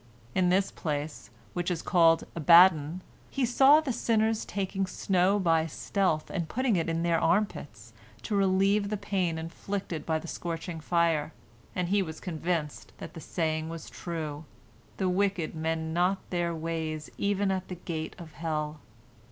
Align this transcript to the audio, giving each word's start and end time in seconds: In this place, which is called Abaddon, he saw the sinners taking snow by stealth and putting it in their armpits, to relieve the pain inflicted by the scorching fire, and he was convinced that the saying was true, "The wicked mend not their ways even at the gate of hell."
In 0.33 0.49
this 0.49 0.71
place, 0.71 1.29
which 1.53 1.69
is 1.69 1.83
called 1.83 2.23
Abaddon, 2.35 3.03
he 3.29 3.45
saw 3.45 3.81
the 3.81 3.93
sinners 3.93 4.45
taking 4.45 4.87
snow 4.87 5.37
by 5.37 5.67
stealth 5.67 6.31
and 6.31 6.49
putting 6.49 6.75
it 6.75 6.89
in 6.89 7.03
their 7.03 7.19
armpits, 7.19 7.93
to 8.23 8.35
relieve 8.35 8.89
the 8.89 8.97
pain 8.97 9.37
inflicted 9.37 10.03
by 10.03 10.17
the 10.17 10.27
scorching 10.27 10.79
fire, 10.79 11.33
and 11.75 11.89
he 11.89 12.01
was 12.01 12.19
convinced 12.19 12.93
that 12.97 13.13
the 13.13 13.21
saying 13.21 13.69
was 13.69 13.91
true, 13.91 14.45
"The 14.97 15.07
wicked 15.07 15.53
mend 15.53 15.93
not 15.93 16.17
their 16.31 16.55
ways 16.55 17.11
even 17.19 17.51
at 17.51 17.67
the 17.67 17.75
gate 17.75 18.15
of 18.17 18.31
hell." 18.33 18.79